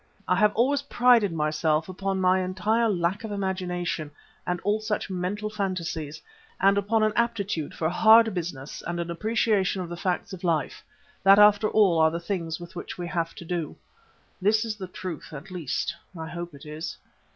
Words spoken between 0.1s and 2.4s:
I have always prided myself upon my